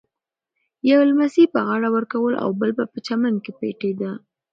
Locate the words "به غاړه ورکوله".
1.53-2.37